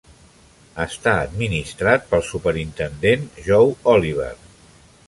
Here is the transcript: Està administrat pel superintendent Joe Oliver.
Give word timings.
Està 0.85 1.13
administrat 1.25 2.09
pel 2.15 2.27
superintendent 2.31 3.31
Joe 3.51 3.79
Oliver. 3.97 4.35